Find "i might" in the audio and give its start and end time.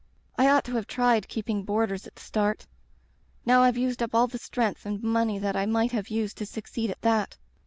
5.55-5.91